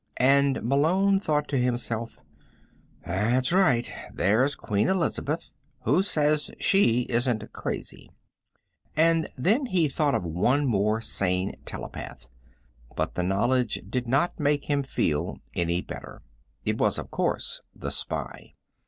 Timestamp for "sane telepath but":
11.01-13.13